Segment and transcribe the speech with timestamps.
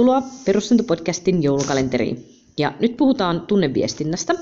[0.00, 2.24] Tervetuloa Perusteltu-podcastin joulukalenteriin.
[2.58, 4.34] Ja nyt puhutaan tunneviestinnästä.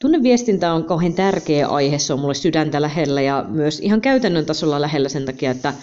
[0.00, 4.80] Tunneviestintä on kauhean tärkeä aihe, se on mulle sydäntä lähellä ja myös ihan käytännön tasolla
[4.80, 5.74] lähellä sen takia, että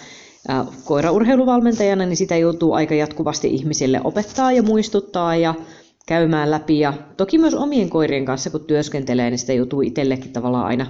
[0.84, 5.54] koiraurheiluvalmentajana niin sitä joutuu aika jatkuvasti ihmisille opettaa ja muistuttaa ja
[6.06, 6.78] käymään läpi.
[6.78, 10.86] Ja toki myös omien koirien kanssa, kun työskentelee, niin sitä joutuu itsellekin tavallaan aina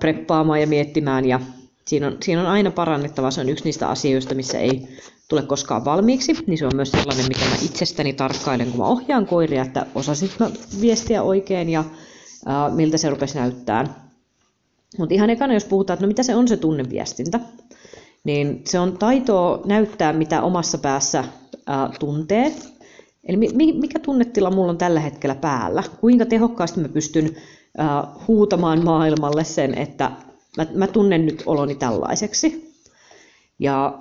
[0.00, 1.24] preppaamaan ja miettimään.
[1.24, 1.40] Ja
[1.86, 3.30] siinä on, siinä on aina parannettava.
[3.30, 4.88] Se on yksi niistä asioista, missä ei
[5.28, 9.26] tule koskaan valmiiksi, niin se on myös sellainen, mitä mä itsestäni tarkkailen, kun mä ohjaan
[9.26, 11.84] koiria, että osasin mä viestiä oikein ja
[12.46, 14.10] ää, miltä se rupesi näyttää.
[14.98, 17.40] Mutta ihan ekana, jos puhutaan, että no mitä se on se tunneviestintä,
[18.24, 21.24] niin se on taitoa näyttää, mitä omassa päässä
[21.66, 22.54] ää, tuntee.
[23.24, 25.82] Eli mi- mikä tunnetila mulla on tällä hetkellä päällä?
[26.00, 27.36] Kuinka tehokkaasti mä pystyn
[27.78, 30.10] ää, huutamaan maailmalle sen, että
[30.56, 32.74] mä, mä tunnen nyt oloni tällaiseksi.
[33.58, 33.98] Ja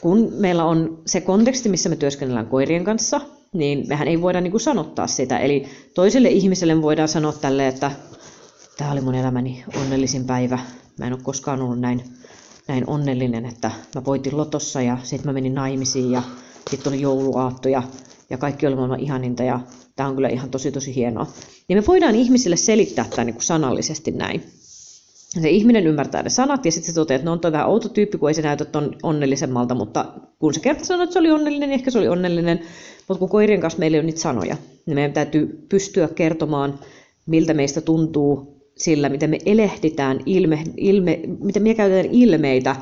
[0.00, 3.20] kun meillä on se konteksti, missä me työskennellään koirien kanssa,
[3.52, 5.38] niin mehän ei voida niin kuin sanottaa sitä.
[5.38, 7.90] Eli toiselle ihmiselle voidaan sanoa tälle, että
[8.76, 10.58] tämä oli mun elämäni onnellisin päivä.
[10.98, 12.02] Mä en ole koskaan ollut näin,
[12.68, 16.22] näin onnellinen, että mä voitin lotossa ja sitten mä menin naimisiin ja
[16.70, 17.82] sitten oli jouluaatto ja,
[18.30, 19.60] ja kaikki oli maailman ihaninta ja
[19.96, 21.26] tämä on kyllä ihan tosi tosi hienoa.
[21.68, 24.57] Ja me voidaan ihmisille selittää tämä niin kuin sanallisesti näin
[25.28, 27.88] se ihminen ymmärtää ne sanat ja sitten se toteaa, että no on toi vähän outo
[27.88, 30.04] tyyppi, kun ei se näytä ton onnellisemmalta, mutta
[30.38, 32.60] kun se kerta sanoi, että se oli onnellinen, niin ehkä se oli onnellinen,
[33.08, 34.56] mutta kun koirien kanssa meillä ei ole niitä sanoja,
[34.86, 36.78] niin meidän täytyy pystyä kertomaan,
[37.26, 42.76] miltä meistä tuntuu sillä, miten me elehditään, ilme, ilme, miten me käytetään ilmeitä,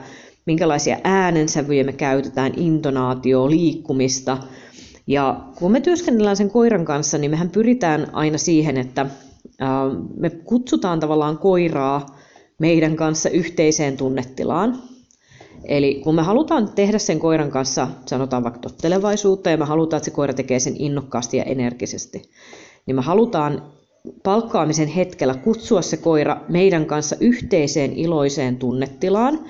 [0.46, 4.38] minkälaisia äänensävyjä me käytetään, intonaatio, liikkumista.
[5.06, 9.06] Ja kun me työskennellään sen koiran kanssa, niin mehän pyritään aina siihen, että
[10.16, 12.16] me kutsutaan tavallaan koiraa
[12.58, 14.82] meidän kanssa yhteiseen tunnetilaan.
[15.64, 20.04] Eli kun me halutaan tehdä sen koiran kanssa, sanotaan vaikka tottelevaisuutta, ja me halutaan, että
[20.04, 22.22] se koira tekee sen innokkaasti ja energisesti,
[22.86, 23.62] niin me halutaan
[24.22, 29.40] palkkaamisen hetkellä kutsua se koira meidän kanssa yhteiseen iloiseen tunnetilaan.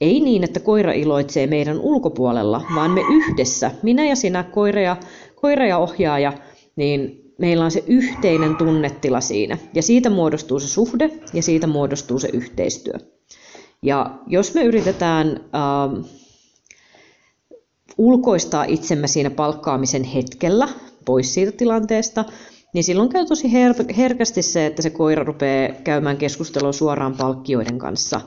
[0.00, 4.96] Ei niin, että koira iloitsee meidän ulkopuolella, vaan me yhdessä, minä ja sinä, koira ja,
[5.34, 6.32] koira ja ohjaaja,
[6.76, 9.58] niin meillä on se yhteinen tunnetila siinä.
[9.74, 12.94] Ja siitä muodostuu se suhde ja siitä muodostuu se yhteistyö.
[13.82, 16.04] Ja jos me yritetään äh,
[17.98, 20.68] ulkoistaa itsemme siinä palkkaamisen hetkellä
[21.04, 22.24] pois siitä tilanteesta,
[22.74, 27.78] niin silloin käy tosi her- herkästi se, että se koira rupeaa käymään keskustelua suoraan palkkioiden
[27.78, 28.20] kanssa.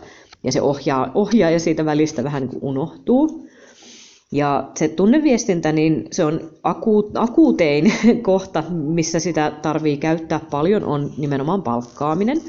[0.43, 3.47] Ja se ohjaa, ohjaa ja siitä välistä vähän niin kuin unohtuu.
[4.31, 11.11] Ja se tunneviestintä, niin se on akuut, akuutein kohta, missä sitä tarvii käyttää paljon, on
[11.17, 12.41] nimenomaan palkkaaminen.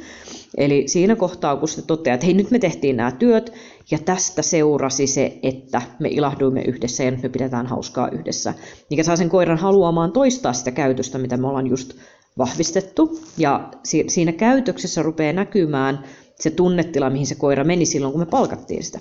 [0.57, 3.53] Eli siinä kohtaa, kun se toteaa, että hei nyt me tehtiin nämä työt
[3.91, 8.55] ja tästä seurasi se, että me ilahduimme yhdessä ja nyt me pidetään hauskaa yhdessä.
[8.91, 11.93] Mikä saa sen koiran haluamaan toistaa sitä käytöstä, mitä me ollaan just
[12.39, 13.21] vahvistettu.
[13.39, 13.71] Ja
[14.09, 16.05] siinä käytöksessä rupeaa näkymään
[16.41, 18.99] se tunnetila, mihin se koira meni silloin, kun me palkattiin sitä.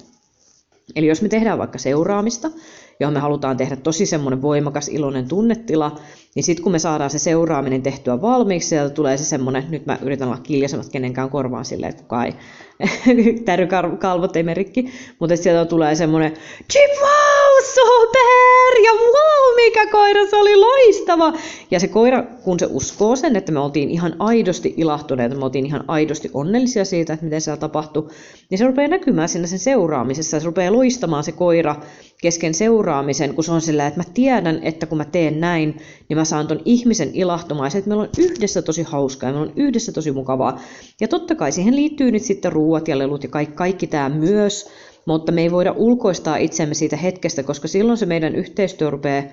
[0.95, 2.51] Eli jos me tehdään vaikka seuraamista,
[2.99, 5.99] johon me halutaan tehdä tosi semmoinen voimakas iloinen tunnetila,
[6.35, 9.97] niin sitten kun me saadaan se seuraaminen tehtyä valmiiksi, sieltä tulee se semmoinen, nyt mä
[10.01, 12.35] yritän olla kiljaisemmat kenenkään korvaan silleen, että kukaan ei,
[13.99, 14.89] kalvot ei merikki,
[15.19, 16.33] mutta sieltä tulee semmoinen,
[16.71, 21.33] chip wow, super, ja wow, mikä koira, se oli loistava.
[21.71, 25.65] Ja se koira, kun se uskoo sen, että me oltiin ihan aidosti ilahtuneita, me oltiin
[25.65, 28.07] ihan aidosti onnellisia siitä, että miten siellä tapahtui,
[28.49, 31.75] niin se rupeaa näkymään siinä sen seuraamisessa, se rupeaa loistamaan se koira
[32.21, 35.77] kesken seuraamisen, kun se on sillä, että mä tiedän, että kun mä teen näin,
[36.09, 39.57] niin mä saan ton ihmisen ilahtumaan, että meillä on yhdessä tosi hauskaa ja meillä on
[39.57, 40.59] yhdessä tosi mukavaa.
[41.01, 44.69] Ja totta kai siihen liittyy nyt sitten ruuat ja lelut ja kaikki, kaikki tämä myös,
[45.05, 49.23] mutta me ei voida ulkoistaa itsemme siitä hetkestä, koska silloin se meidän yhteistyö rupeaa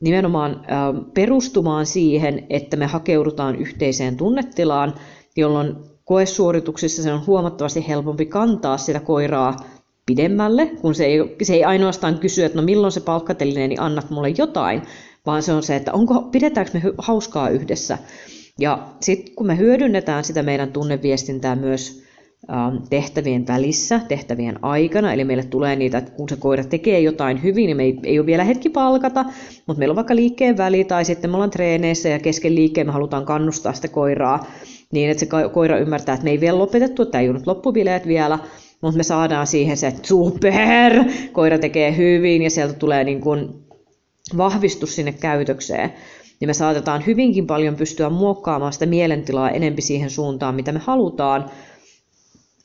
[0.00, 0.64] nimenomaan
[1.14, 4.94] perustumaan siihen, että me hakeudutaan yhteiseen tunnetilaan,
[5.36, 9.56] jolloin koesuorituksissa se on huomattavasti helpompi kantaa sitä koiraa
[10.06, 14.10] pidemmälle, kun se ei, se ei ainoastaan kysy, että no milloin se palkkatelinen, niin annat
[14.10, 14.82] mulle jotain,
[15.26, 17.98] vaan se on se, että onko, pidetäänkö me hauskaa yhdessä.
[18.58, 22.02] Ja sitten kun me hyödynnetään sitä meidän tunneviestintää myös
[22.52, 27.42] ähm, tehtävien välissä, tehtävien aikana, eli meille tulee niitä, että kun se koira tekee jotain
[27.42, 29.24] hyvin, niin me ei, ei ole vielä hetki palkata,
[29.66, 32.92] mutta meillä on vaikka liikkeen väli, tai sitten me ollaan treeneissä ja kesken liikkeen me
[32.92, 34.46] halutaan kannustaa sitä koiraa,
[34.92, 38.06] niin että se koira ymmärtää, että me ei vielä lopetettu, että ei ole nyt loppubileet
[38.06, 38.38] vielä,
[38.82, 43.65] mutta me saadaan siihen se, että super, koira tekee hyvin ja sieltä tulee niin kuin
[44.36, 45.92] vahvistus sinne käytökseen,
[46.40, 51.50] niin me saatetaan hyvinkin paljon pystyä muokkaamaan sitä mielentilaa enempi siihen suuntaan, mitä me halutaan,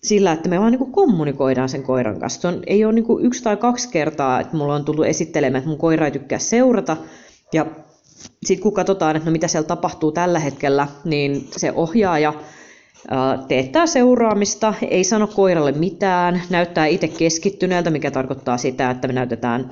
[0.03, 2.41] sillä, että me vaan niin kommunikoidaan sen koiran kanssa.
[2.41, 5.69] Se on, ei ole niin yksi tai kaksi kertaa, että mulla on tullut esittelemään, että
[5.69, 6.97] mun koira ei tykkää seurata,
[7.53, 7.65] Ja
[8.45, 12.33] sitten kun katsotaan, että no mitä siellä tapahtuu tällä hetkellä, niin se ohjaaja
[13.47, 19.71] teettää seuraamista, ei sano koiralle mitään, näyttää itse keskittyneeltä, mikä tarkoittaa sitä, että me näytetään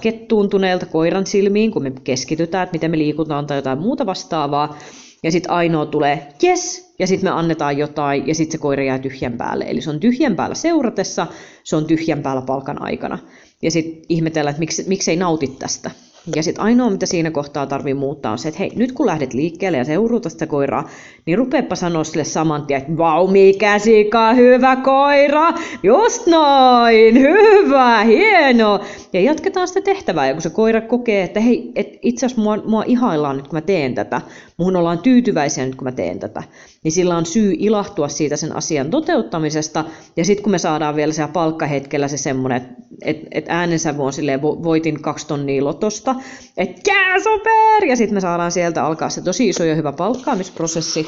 [0.00, 4.78] kettuuntuneelta koiran silmiin, kun me keskitytään, että miten me liikutaan tai jotain muuta vastaavaa.
[5.22, 8.98] Ja sitten ainoa tulee yes, ja sitten me annetaan jotain, ja sitten se koira jää
[8.98, 9.64] tyhjän päälle.
[9.68, 11.26] Eli se on tyhjän päällä seuratessa,
[11.64, 13.18] se on tyhjän päällä palkan aikana.
[13.62, 15.90] Ja sitten ihmetellään, että miksi, miksi ei nauti tästä.
[16.34, 19.34] Ja sitten ainoa, mitä siinä kohtaa tarvii muuttaa, on se, että hei, nyt kun lähdet
[19.34, 20.88] liikkeelle ja seuruuta sitä koiraa,
[21.26, 25.52] niin rupeepa sanoa sille saman tien, että vau, mikä sika, hyvä koira,
[25.82, 28.80] just noin, hyvä, hieno.
[29.12, 32.56] Ja jatketaan sitä tehtävää, ja kun se koira kokee, että hei, et itse asiassa mua,
[32.56, 34.20] mua ihaillaan nyt, kun mä teen tätä,
[34.56, 36.42] muun ollaan tyytyväisiä nyt, kun mä teen tätä,
[36.86, 39.84] niin sillä on syy ilahtua siitä sen asian toteuttamisesta,
[40.16, 44.12] ja sitten kun me saadaan vielä siellä palkkahetkellä se semmoinen, että et, et äänensävy on
[44.12, 46.14] silleen, voitin kaksi tonnia lotosta,
[46.56, 47.84] että jää super!
[47.88, 51.06] Ja sitten me saadaan sieltä alkaa se tosi iso ja hyvä palkkaamisprosessi,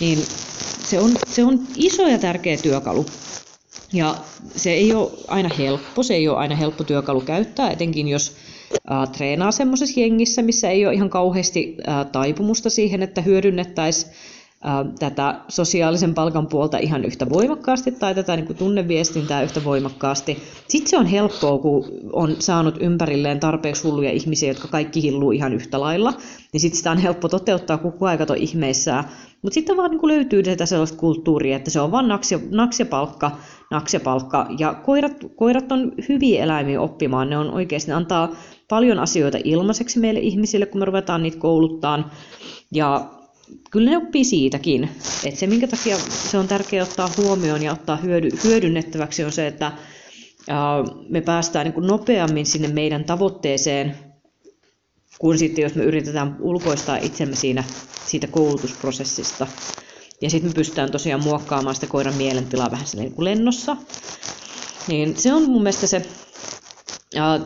[0.00, 0.18] niin
[0.84, 3.06] se on, se on iso ja tärkeä työkalu.
[3.92, 4.14] Ja
[4.56, 8.36] se ei ole aina helppo, se ei ole aina helppo työkalu käyttää, etenkin jos
[9.16, 11.76] treenaa semmoisessa jengissä, missä ei ole ihan kauheasti
[12.12, 14.12] taipumusta siihen, että hyödynnettäisiin
[14.98, 20.42] tätä sosiaalisen palkan puolta ihan yhtä voimakkaasti tai tätä niin kuin tunneviestintää yhtä voimakkaasti.
[20.68, 25.52] Sitten se on helppoa, kun on saanut ympärilleen tarpeeksi hulluja ihmisiä, jotka kaikki hilluu ihan
[25.52, 26.12] yhtä lailla,
[26.52, 29.04] niin sitten sitä on helppo toteuttaa koko aika tuon ihmeissään.
[29.42, 32.38] Mutta sitten vaan niin kuin löytyy tätä sellaista kulttuuria, että se on vain naks ja,
[32.50, 33.30] naks ja palkka,
[33.70, 34.46] naks ja palkka.
[34.58, 38.28] Ja koirat, koirat on hyviä eläimiä oppimaan, ne on oikeasti, ne antaa
[38.68, 42.10] paljon asioita ilmaiseksi meille ihmisille, kun me ruvetaan niitä kouluttaa.
[42.72, 43.10] Ja
[43.70, 44.88] kyllä ne oppii siitäkin.
[45.24, 49.46] Et se, minkä takia se on tärkeää ottaa huomioon ja ottaa hyödy, hyödynnettäväksi, on se,
[49.46, 49.72] että
[50.48, 53.96] ää, me päästään niin kuin nopeammin sinne meidän tavoitteeseen,
[55.18, 57.64] kuin sitten jos me yritetään ulkoistaa itsemme siinä,
[58.06, 59.46] siitä koulutusprosessista.
[60.20, 63.76] Ja sitten me pystytään tosiaan muokkaamaan sitä koiran mielentilaa vähän niin kuin lennossa.
[64.88, 66.06] Niin se on mun mielestä se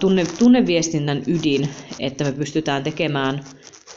[0.01, 1.69] tunne, tunneviestinnän ydin,
[1.99, 3.45] että me pystytään tekemään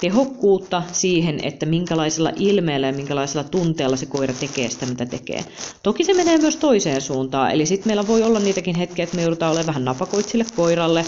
[0.01, 5.45] tehokkuutta siihen, että minkälaisella ilmeellä ja minkälaisella tunteella se koira tekee sitä, mitä tekee.
[5.83, 9.21] Toki se menee myös toiseen suuntaan, eli sitten meillä voi olla niitäkin hetkiä, että me
[9.21, 11.05] joudutaan olemaan vähän napakoit sille koiralle.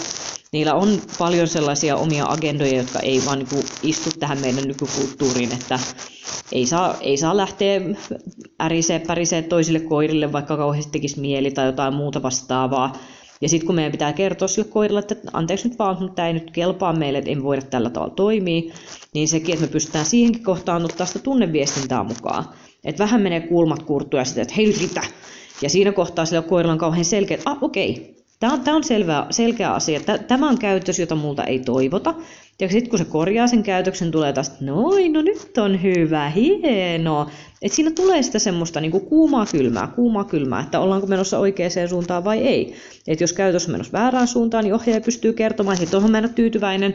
[0.52, 5.78] Niillä on paljon sellaisia omia agendoja, jotka ei vaan niin istu tähän meidän nykykulttuuriin, että
[6.52, 7.80] ei saa, ei saa lähteä
[8.60, 12.98] ärisee, pärisee toisille koirille, vaikka kauheasti tekisi mieli tai jotain muuta vastaavaa
[13.44, 16.34] ja sitten kun meidän pitää kertoa sille koiralle, että anteeksi nyt vaan, mutta tämä ei
[16.34, 18.74] nyt kelpaa meille, että emme voida tällä tavalla toimia,
[19.14, 22.44] niin sekin, että me pystytään siihenkin kohtaan ottaa sitä tunneviestintää mukaan.
[22.84, 24.98] Että vähän menee kulmat kurttua ja sitten, että hei nyt.
[25.62, 28.76] Ja siinä kohtaa sillä koiralla on kauhean selkeä, että ah okei, okay, Tämä on, tämä
[28.76, 30.00] on selvä, selkeä asia.
[30.28, 32.14] Tämä on käytös, jota multa ei toivota.
[32.60, 37.30] Ja sitten kun se korjaa sen käytöksen, tulee taas, noin, no nyt on hyvä, hienoa.
[37.62, 41.88] Et siinä tulee sitä semmoista niin kuin kuumaa kylmää, kuumaa kylmää, että ollaanko menossa oikeaan
[41.88, 42.74] suuntaan vai ei.
[43.08, 46.94] Et jos käytös on menossa väärään suuntaan, niin ohjaaja pystyy kertomaan, että tuohon ole tyytyväinen,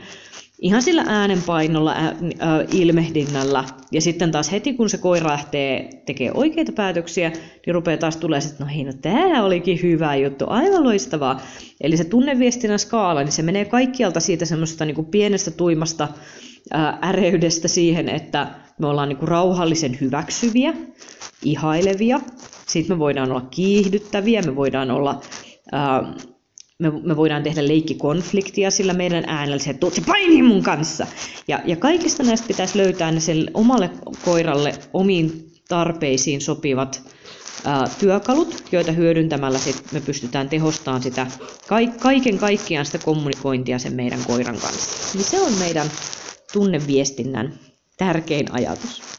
[0.62, 2.14] ihan sillä äänenpainolla, ä, ä,
[2.74, 3.64] ilmehdinnällä.
[3.92, 8.40] Ja sitten taas heti, kun se koira lähtee tekemään oikeita päätöksiä, niin rupeaa taas tulee,
[8.40, 11.42] että no hei, no tämä olikin hyvä juttu, aivan loistavaa.
[11.82, 16.08] Eli se tunneviestinnän skaala, niin se menee kaikkialta siitä semmoisesta niin kuin pienestä tuimasta
[16.74, 18.48] ä, äreydestä siihen, että
[18.80, 20.74] me ollaan niin kuin rauhallisen hyväksyviä,
[21.44, 22.20] ihailevia.
[22.68, 25.22] Sitten me voidaan olla kiihdyttäviä, me voidaan olla
[25.74, 25.78] ä,
[26.80, 31.08] me, me voidaan tehdä leikkikonfliktia sillä meidän äänellä, se, että se paini mun kanssa.
[31.48, 33.90] Ja, ja kaikista näistä pitäisi löytää ne sen omalle
[34.26, 37.02] koiralle omiin tarpeisiin sopivat
[37.66, 41.28] ää, työkalut, joita hyödyntämällä sit me pystytään tehostamaan sitä
[42.00, 45.18] kaiken kaikkiaan sitä kommunikointia sen meidän koiran kanssa.
[45.18, 45.92] Niin se on meidän
[46.54, 47.60] tunneviestinnän
[47.98, 49.19] tärkein ajatus.